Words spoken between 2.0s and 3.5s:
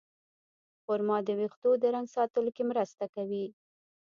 ساتلو کې مرسته کوي.